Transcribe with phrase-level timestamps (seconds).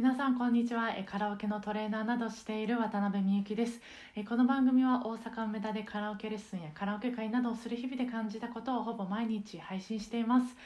[0.00, 0.88] 皆さんこんにちは。
[0.96, 3.82] えカラオケのトレーナーなどしている渡辺美幸です。
[4.16, 10.56] えこの番組は大阪梅田でカラオケレッスンやカラオケ会などをする日々で感じたことをほぼ毎日配信しています。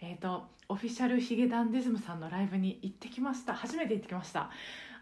[0.00, 3.52] えっ、とオフィシャルヒゲダンディズムさんのライブに行ってきました。
[3.52, 4.48] 初めて行ってきました。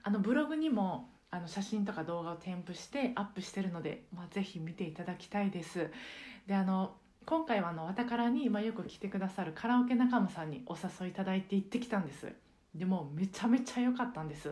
[0.02, 5.92] あのブログにもあの写真とか動画を添付してアップしてるので、まあ、ぜひ見ていただきたいです。
[6.48, 12.32] であの今回はあのわたからに、まあ、よく来てくださるカラオケ仲間さんにお誘いいただいて行ってきたんです。
[12.78, 14.50] でもめちゃめちゃ良かったんです。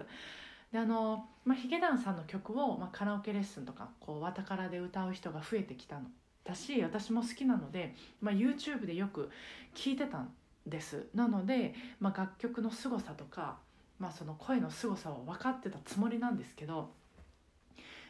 [0.73, 6.07] であの、まあ、ヒゲダンさんの曲を、まあ、カラオケレッスンとかこうわたからで歌う人が増えてきたの
[6.45, 9.31] だし私も好きなので、まあ、YouTube でよく
[9.75, 10.33] 聴いてたん
[10.67, 11.07] です。
[11.15, 13.59] なので、まあ、楽曲の凄さとか、
[13.99, 16.91] まあ、その声の凄さを分かってたつもりなんですけど、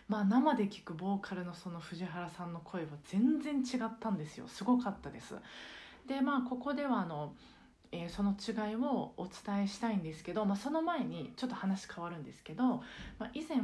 [0.09, 4.49] まあ、生で聴くボーカルのその藤原さんの声は全然違ったんですよ。
[4.49, 5.35] すごかったです。
[6.07, 7.35] でまあここではあの
[7.93, 12.65] えー、その違いをお伝えしたいんですけど、まあ、その前にちょっと話変わるんですけど、
[13.19, 13.59] まあ、以前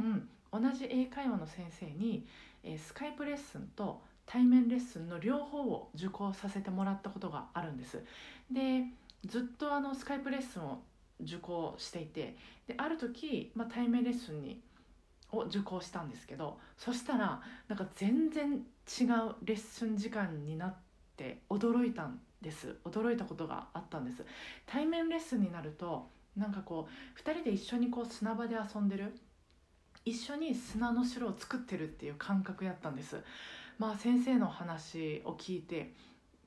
[0.51, 2.25] 同じ英会話の先生に、
[2.63, 8.03] えー、スカイプレッスンと対面レッスンの両方を受講させてもらったことがあるんです。
[8.51, 8.85] で
[9.25, 10.81] ずっとあのスカイプレッスンを
[11.21, 12.35] 受講していて
[12.67, 14.61] である時、まあ、対面レッスンに
[15.31, 20.75] を受講したんですけどそしたらなんか全然違うレッスン時間にな
[21.21, 22.75] って驚いたんです。
[22.83, 24.25] 驚いたことがあったんです。
[24.65, 29.13] 対面レッスンになるとなんかこう2人で一緒にこう砂場で遊んでる。
[30.03, 33.21] 一緒に砂の城を作ってるっていう感覚やったんです。
[33.77, 35.93] まあ先生の話を聞いて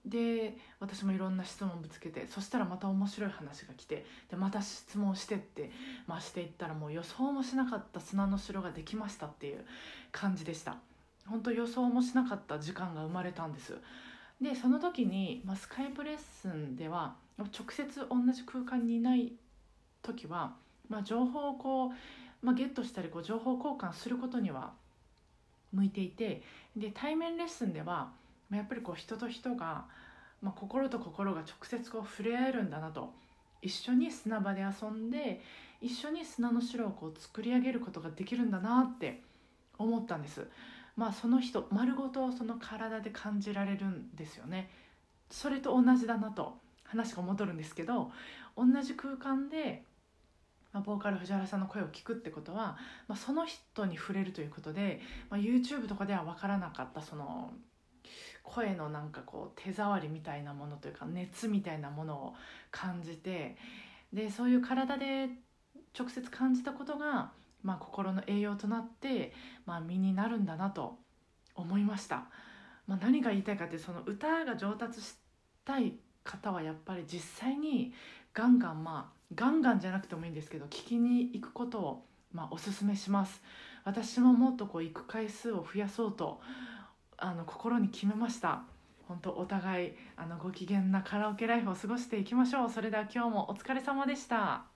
[0.04, 5.70] で私もいろんな質問ぶつけてそしたらまた面白い話が来てでまた質問してって、
[6.06, 9.64] まあ、していったらもう予想もしなかった砂の城ができましたっていう
[10.12, 10.76] 感じでした。
[11.26, 13.78] 本当予想もしなかった時間が生まれたんです。
[14.44, 19.32] でその時に、まあ、スカイプレッスンでは直接同じ空間にいない
[20.02, 20.52] 時は、
[20.90, 21.90] まあ、情報をこう、
[22.42, 24.72] まあ、ゲットしたりこう情報交換することには
[25.72, 26.42] 向いていて
[26.76, 28.12] で対面レッスンでは、ま
[28.52, 29.86] あ、やっぱりこう人と人が、
[30.42, 33.12] まあ、心と心が直接こう触れ合えるんだなと
[33.62, 35.40] 一緒に砂場で遊んで
[35.80, 39.22] 一緒に砂の城をこう作り上げることができるんだなって
[39.78, 40.46] 思ったんです。
[40.96, 44.70] まあ、その人丸ごとその体で感じられるんですよね。
[45.30, 48.12] それと同じだなと話が戻るんですけど
[48.56, 49.82] 同じ空間で、
[50.72, 52.76] まあ、ボーカル藤原さんの声を聞くってことは、
[53.08, 55.00] まあ、その人に触れるということで、
[55.30, 57.52] まあ、YouTube とかでは分からなかったその
[58.44, 62.34] 声のなんかこう手触りみたいなものというか熱みたいなものを
[62.70, 63.56] 感じて
[64.12, 65.28] でそういう体で
[65.98, 67.32] 直接感じたことが
[67.64, 69.32] まあ、心の栄養となって、
[69.66, 70.98] まあ、身になるんだなと
[71.56, 72.26] 思いました、
[72.86, 75.14] まあ、何が言いたいかってその歌が上達し
[75.64, 77.92] たい方はやっぱり実際に
[78.32, 83.42] ガンガンまあガンガンじゃなくてもいいんですけど聞きに行くことをまあおすすめします。
[83.84, 86.40] 私ももっとこう行く回数を増やそうと
[87.16, 88.62] あの心に決めました。
[89.06, 92.70] 本当お互いあのご機嫌なカラオケライフを過ごしていきましょう。
[92.70, 94.73] それでは今日もお疲れ様でした。